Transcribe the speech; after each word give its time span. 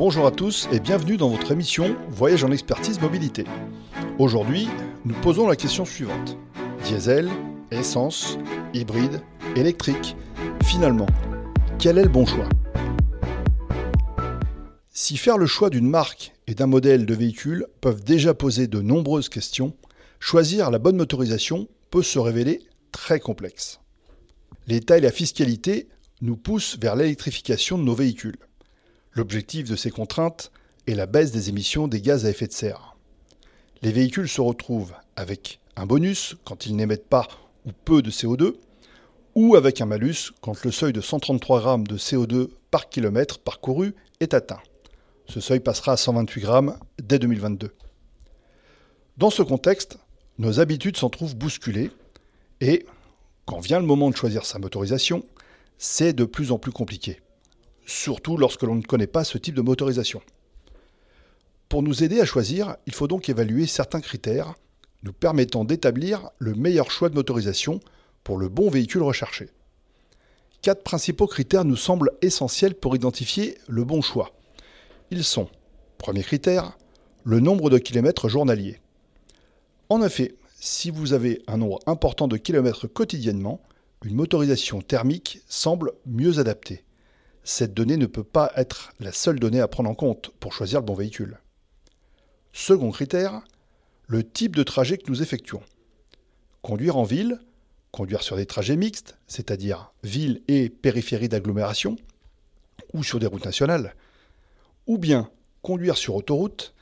Bonjour 0.00 0.26
à 0.26 0.30
tous 0.30 0.66
et 0.72 0.80
bienvenue 0.80 1.18
dans 1.18 1.28
votre 1.28 1.52
émission 1.52 1.94
Voyage 2.08 2.42
en 2.42 2.50
expertise 2.50 3.02
mobilité. 3.02 3.44
Aujourd'hui, 4.18 4.66
nous 5.04 5.14
posons 5.20 5.46
la 5.46 5.56
question 5.56 5.84
suivante. 5.84 6.38
Diesel, 6.86 7.28
essence, 7.70 8.38
hybride, 8.72 9.20
électrique. 9.56 10.16
Finalement, 10.64 11.04
quel 11.78 11.98
est 11.98 12.04
le 12.04 12.08
bon 12.08 12.24
choix? 12.24 12.48
Si 14.88 15.18
faire 15.18 15.36
le 15.36 15.44
choix 15.44 15.68
d'une 15.68 15.90
marque 15.90 16.32
et 16.46 16.54
d'un 16.54 16.66
modèle 16.66 17.04
de 17.04 17.14
véhicule 17.14 17.66
peuvent 17.82 18.02
déjà 18.02 18.32
poser 18.32 18.68
de 18.68 18.80
nombreuses 18.80 19.28
questions, 19.28 19.76
choisir 20.18 20.70
la 20.70 20.78
bonne 20.78 20.96
motorisation 20.96 21.68
peut 21.90 22.02
se 22.02 22.18
révéler 22.18 22.62
très 22.90 23.20
complexe. 23.20 23.80
L'État 24.66 24.96
et 24.96 25.02
la 25.02 25.12
fiscalité 25.12 25.88
nous 26.22 26.38
poussent 26.38 26.78
vers 26.80 26.96
l'électrification 26.96 27.76
de 27.76 27.82
nos 27.82 27.94
véhicules. 27.94 28.38
L'objectif 29.12 29.68
de 29.68 29.74
ces 29.74 29.90
contraintes 29.90 30.52
est 30.86 30.94
la 30.94 31.06
baisse 31.06 31.32
des 31.32 31.48
émissions 31.48 31.88
des 31.88 32.00
gaz 32.00 32.26
à 32.26 32.30
effet 32.30 32.46
de 32.46 32.52
serre. 32.52 32.96
Les 33.82 33.90
véhicules 33.90 34.28
se 34.28 34.40
retrouvent 34.40 34.94
avec 35.16 35.58
un 35.74 35.84
bonus 35.84 36.36
quand 36.44 36.66
ils 36.66 36.76
n'émettent 36.76 37.08
pas 37.08 37.26
ou 37.66 37.72
peu 37.72 38.02
de 38.02 38.10
CO2, 38.10 38.54
ou 39.34 39.56
avec 39.56 39.80
un 39.80 39.86
malus 39.86 40.32
quand 40.40 40.64
le 40.64 40.70
seuil 40.70 40.92
de 40.92 41.00
133 41.00 41.60
grammes 41.60 41.86
de 41.86 41.96
CO2 41.96 42.50
par 42.70 42.88
kilomètre 42.88 43.40
parcouru 43.40 43.94
est 44.20 44.32
atteint. 44.32 44.60
Ce 45.26 45.40
seuil 45.40 45.60
passera 45.60 45.92
à 45.92 45.96
128 45.96 46.40
grammes 46.40 46.78
dès 47.02 47.18
2022. 47.18 47.72
Dans 49.16 49.30
ce 49.30 49.42
contexte, 49.42 49.98
nos 50.38 50.60
habitudes 50.60 50.96
s'en 50.96 51.10
trouvent 51.10 51.36
bousculées 51.36 51.90
et, 52.60 52.86
quand 53.44 53.58
vient 53.58 53.80
le 53.80 53.86
moment 53.86 54.10
de 54.10 54.16
choisir 54.16 54.44
sa 54.44 54.58
motorisation, 54.58 55.24
c'est 55.78 56.12
de 56.12 56.24
plus 56.24 56.52
en 56.52 56.58
plus 56.58 56.72
compliqué 56.72 57.20
surtout 57.90 58.36
lorsque 58.36 58.62
l'on 58.62 58.76
ne 58.76 58.82
connaît 58.82 59.06
pas 59.06 59.24
ce 59.24 59.38
type 59.38 59.54
de 59.54 59.60
motorisation. 59.60 60.22
Pour 61.68 61.82
nous 61.82 62.02
aider 62.02 62.20
à 62.20 62.24
choisir, 62.24 62.76
il 62.86 62.94
faut 62.94 63.08
donc 63.08 63.28
évaluer 63.28 63.66
certains 63.66 64.00
critères 64.00 64.54
nous 65.02 65.12
permettant 65.12 65.64
d'établir 65.64 66.30
le 66.38 66.54
meilleur 66.54 66.90
choix 66.90 67.08
de 67.08 67.14
motorisation 67.14 67.80
pour 68.22 68.38
le 68.38 68.48
bon 68.48 68.68
véhicule 68.70 69.02
recherché. 69.02 69.48
Quatre 70.62 70.82
principaux 70.82 71.26
critères 71.26 71.64
nous 71.64 71.76
semblent 71.76 72.12
essentiels 72.22 72.74
pour 72.74 72.94
identifier 72.94 73.56
le 73.66 73.84
bon 73.84 74.02
choix. 74.02 74.32
Ils 75.10 75.24
sont, 75.24 75.48
premier 75.96 76.22
critère, 76.22 76.76
le 77.24 77.40
nombre 77.40 77.70
de 77.70 77.78
kilomètres 77.78 78.28
journaliers. 78.28 78.78
En 79.88 80.02
effet, 80.02 80.34
si 80.58 80.90
vous 80.90 81.14
avez 81.14 81.42
un 81.46 81.56
nombre 81.56 81.80
important 81.86 82.28
de 82.28 82.36
kilomètres 82.36 82.86
quotidiennement, 82.86 83.62
une 84.04 84.14
motorisation 84.14 84.82
thermique 84.82 85.40
semble 85.48 85.92
mieux 86.04 86.38
adaptée 86.38 86.84
cette 87.44 87.74
donnée 87.74 87.96
ne 87.96 88.06
peut 88.06 88.24
pas 88.24 88.52
être 88.56 88.92
la 89.00 89.12
seule 89.12 89.40
donnée 89.40 89.60
à 89.60 89.68
prendre 89.68 89.90
en 89.90 89.94
compte 89.94 90.30
pour 90.40 90.52
choisir 90.52 90.80
le 90.80 90.86
bon 90.86 90.94
véhicule. 90.94 91.38
Second 92.52 92.90
critère, 92.90 93.42
le 94.06 94.28
type 94.28 94.56
de 94.56 94.62
trajet 94.62 94.98
que 94.98 95.10
nous 95.10 95.22
effectuons. 95.22 95.62
Conduire 96.62 96.96
en 96.96 97.04
ville, 97.04 97.40
conduire 97.92 98.22
sur 98.22 98.36
des 98.36 98.46
trajets 98.46 98.76
mixtes, 98.76 99.16
c'est-à-dire 99.26 99.92
ville 100.02 100.42
et 100.48 100.68
périphérie 100.68 101.28
d'agglomération, 101.28 101.96
ou 102.92 103.04
sur 103.04 103.18
des 103.18 103.26
routes 103.26 103.44
nationales, 103.44 103.94
ou 104.86 104.98
bien 104.98 105.30
conduire 105.62 105.96
sur 105.96 106.16
autoroute, 106.16 106.74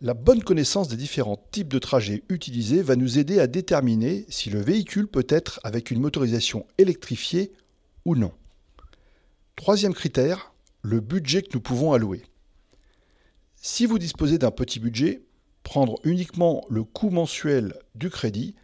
la 0.00 0.14
bonne 0.14 0.44
connaissance 0.44 0.88
des 0.88 0.96
différents 0.96 1.42
types 1.50 1.68
de 1.68 1.78
trajets 1.78 2.22
utilisés 2.28 2.82
va 2.82 2.94
nous 2.94 3.18
aider 3.18 3.40
à 3.40 3.46
déterminer 3.46 4.26
si 4.28 4.48
le 4.48 4.60
véhicule 4.60 5.08
peut 5.08 5.26
être 5.28 5.58
avec 5.64 5.90
une 5.90 6.00
motorisation 6.00 6.66
électrifiée 6.78 7.52
ou 8.04 8.14
non. 8.14 8.32
Troisième 9.58 9.92
critère, 9.92 10.52
le 10.82 11.00
budget 11.00 11.42
que 11.42 11.48
nous 11.52 11.60
pouvons 11.60 11.92
allouer. 11.92 12.22
Si 13.56 13.86
vous 13.86 13.98
disposez 13.98 14.38
d'un 14.38 14.52
petit 14.52 14.78
budget, 14.78 15.22
prendre 15.64 15.98
uniquement 16.04 16.64
le 16.70 16.84
coût 16.84 17.10
mensuel 17.10 17.74
du 17.96 18.08
crédit, 18.08 18.54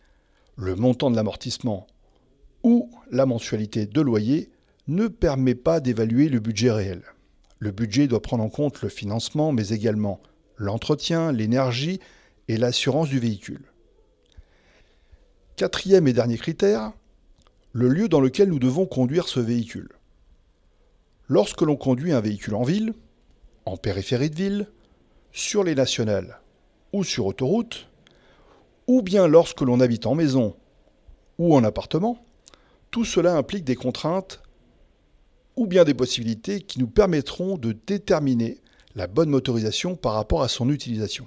le 0.56 0.76
montant 0.76 1.10
de 1.10 1.16
l'amortissement 1.16 1.88
ou 2.62 2.92
la 3.10 3.26
mensualité 3.26 3.86
de 3.86 4.00
loyer 4.00 4.52
ne 4.86 5.08
permet 5.08 5.56
pas 5.56 5.80
d'évaluer 5.80 6.28
le 6.28 6.38
budget 6.38 6.70
réel. 6.70 7.02
Le 7.58 7.72
budget 7.72 8.06
doit 8.06 8.22
prendre 8.22 8.44
en 8.44 8.48
compte 8.48 8.80
le 8.80 8.88
financement, 8.88 9.50
mais 9.50 9.70
également 9.70 10.22
l'entretien, 10.58 11.32
l'énergie 11.32 11.98
et 12.46 12.56
l'assurance 12.56 13.08
du 13.08 13.18
véhicule. 13.18 13.64
Quatrième 15.56 16.06
et 16.06 16.12
dernier 16.12 16.38
critère, 16.38 16.92
le 17.72 17.88
lieu 17.88 18.08
dans 18.08 18.20
lequel 18.20 18.48
nous 18.48 18.60
devons 18.60 18.86
conduire 18.86 19.26
ce 19.26 19.40
véhicule. 19.40 19.88
Lorsque 21.28 21.62
l'on 21.62 21.76
conduit 21.76 22.12
un 22.12 22.20
véhicule 22.20 22.54
en 22.54 22.64
ville, 22.64 22.92
en 23.64 23.76
périphérie 23.76 24.30
de 24.30 24.36
ville, 24.36 24.68
sur 25.32 25.64
les 25.64 25.74
nationales 25.74 26.40
ou 26.92 27.02
sur 27.02 27.26
autoroute, 27.26 27.88
ou 28.86 29.00
bien 29.00 29.26
lorsque 29.26 29.62
l'on 29.62 29.80
habite 29.80 30.06
en 30.06 30.14
maison 30.14 30.54
ou 31.38 31.56
en 31.56 31.64
appartement, 31.64 32.24
tout 32.90 33.04
cela 33.04 33.36
implique 33.36 33.64
des 33.64 33.74
contraintes 33.74 34.42
ou 35.56 35.66
bien 35.66 35.84
des 35.84 35.94
possibilités 35.94 36.60
qui 36.60 36.78
nous 36.78 36.86
permettront 36.86 37.56
de 37.56 37.72
déterminer 37.72 38.58
la 38.94 39.06
bonne 39.06 39.30
motorisation 39.30 39.96
par 39.96 40.12
rapport 40.12 40.42
à 40.42 40.48
son 40.48 40.70
utilisation. 40.70 41.26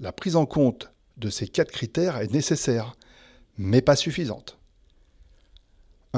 La 0.00 0.12
prise 0.12 0.36
en 0.36 0.46
compte 0.46 0.90
de 1.16 1.30
ces 1.30 1.48
quatre 1.48 1.70
critères 1.70 2.16
est 2.16 2.32
nécessaire, 2.32 2.96
mais 3.58 3.82
pas 3.82 3.96
suffisante. 3.96 4.58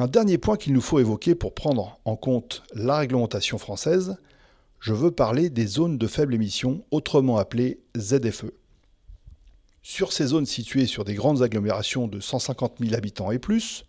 Un 0.00 0.06
dernier 0.06 0.38
point 0.38 0.56
qu'il 0.56 0.74
nous 0.74 0.80
faut 0.80 1.00
évoquer 1.00 1.34
pour 1.34 1.56
prendre 1.56 1.98
en 2.04 2.14
compte 2.14 2.62
la 2.72 2.98
réglementation 2.98 3.58
française, 3.58 4.16
je 4.78 4.92
veux 4.92 5.10
parler 5.10 5.50
des 5.50 5.66
zones 5.66 5.98
de 5.98 6.06
faible 6.06 6.36
émission, 6.36 6.84
autrement 6.92 7.36
appelées 7.36 7.80
ZFE. 7.98 8.52
Sur 9.82 10.12
ces 10.12 10.26
zones 10.26 10.46
situées 10.46 10.86
sur 10.86 11.02
des 11.02 11.14
grandes 11.14 11.42
agglomérations 11.42 12.06
de 12.06 12.20
150 12.20 12.76
000 12.78 12.94
habitants 12.94 13.32
et 13.32 13.40
plus, 13.40 13.86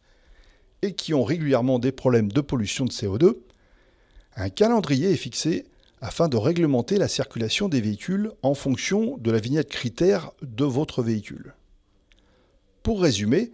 et 0.81 0.95
qui 0.95 1.13
ont 1.13 1.23
régulièrement 1.23 1.77
des 1.77 1.91
problèmes 1.91 2.31
de 2.31 2.41
pollution 2.41 2.85
de 2.85 2.91
CO2, 2.91 3.35
un 4.35 4.49
calendrier 4.49 5.11
est 5.11 5.15
fixé 5.15 5.67
afin 6.01 6.27
de 6.27 6.37
réglementer 6.37 6.97
la 6.97 7.07
circulation 7.07 7.69
des 7.69 7.81
véhicules 7.81 8.31
en 8.41 8.55
fonction 8.55 9.15
de 9.19 9.29
la 9.29 9.37
vignette 9.37 9.69
critère 9.69 10.31
de 10.41 10.65
votre 10.65 11.03
véhicule. 11.03 11.53
Pour 12.81 12.99
résumer, 12.99 13.51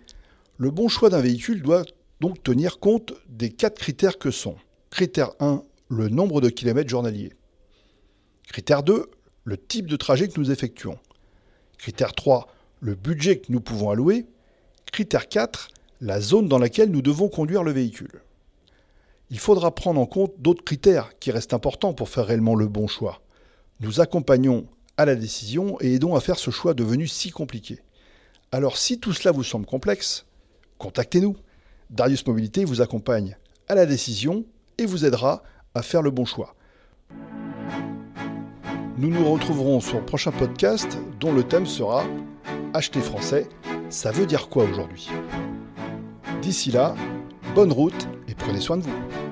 le 0.57 0.71
bon 0.71 0.87
choix 0.87 1.09
d'un 1.09 1.19
véhicule 1.19 1.61
doit 1.61 1.83
donc 2.21 2.41
tenir 2.43 2.79
compte 2.79 3.13
des 3.27 3.49
quatre 3.49 3.77
critères 3.77 4.17
que 4.17 4.31
sont 4.31 4.55
critère 4.89 5.31
1, 5.39 5.61
le 5.89 6.07
nombre 6.09 6.39
de 6.39 6.49
kilomètres 6.49 6.89
journaliers. 6.89 7.33
Critère 8.47 8.81
2, 8.81 9.09
le 9.43 9.57
type 9.57 9.87
de 9.87 9.97
trajet 9.97 10.29
que 10.29 10.39
nous 10.39 10.51
effectuons. 10.51 10.97
Critère 11.77 12.13
3, 12.13 12.47
le 12.79 12.95
budget 12.95 13.39
que 13.39 13.51
nous 13.51 13.59
pouvons 13.59 13.89
allouer. 13.89 14.25
Critère 14.91 15.27
4, 15.27 15.69
la 15.99 16.21
zone 16.21 16.47
dans 16.47 16.59
laquelle 16.59 16.91
nous 16.91 17.01
devons 17.01 17.27
conduire 17.27 17.63
le 17.63 17.71
véhicule. 17.71 18.21
Il 19.29 19.39
faudra 19.39 19.73
prendre 19.73 19.99
en 19.99 20.05
compte 20.05 20.33
d'autres 20.37 20.63
critères 20.63 21.17
qui 21.19 21.31
restent 21.31 21.53
importants 21.53 21.93
pour 21.93 22.09
faire 22.09 22.27
réellement 22.27 22.55
le 22.55 22.67
bon 22.67 22.87
choix. 22.87 23.21
Nous 23.81 23.99
accompagnons 23.99 24.67
à 24.97 25.05
la 25.05 25.15
décision 25.15 25.77
et 25.81 25.95
aidons 25.95 26.15
à 26.15 26.21
faire 26.21 26.39
ce 26.39 26.51
choix 26.51 26.73
devenu 26.73 27.07
si 27.07 27.31
compliqué. 27.31 27.81
Alors 28.51 28.77
si 28.77 28.99
tout 28.99 29.13
cela 29.13 29.31
vous 29.31 29.43
semble 29.43 29.65
complexe, 29.65 30.25
contactez-nous. 30.77 31.35
Darius 31.89 32.25
Mobilité 32.25 32.65
vous 32.65 32.81
accompagne 32.81 33.37
à 33.67 33.75
la 33.75 33.85
décision 33.85 34.45
et 34.77 34.85
vous 34.85 35.05
aidera 35.05 35.43
à 35.73 35.81
faire 35.81 36.01
le 36.01 36.11
bon 36.11 36.25
choix. 36.25 36.55
Nous 38.97 39.09
nous 39.09 39.29
retrouverons 39.29 39.79
sur 39.81 39.97
le 39.97 40.05
prochain 40.05 40.31
podcast 40.31 40.97
dont 41.19 41.33
le 41.33 41.43
thème 41.43 41.65
sera 41.65 42.05
Acheter 42.73 43.01
français, 43.01 43.47
ça 43.89 44.11
veut 44.11 44.25
dire 44.25 44.49
quoi 44.49 44.65
aujourd'hui? 44.65 45.09
D'ici 46.41 46.71
là, 46.71 46.93
bonne 47.53 47.71
route 47.71 48.07
et 48.27 48.35
prenez 48.35 48.59
soin 48.59 48.77
de 48.77 48.83
vous. 48.83 49.24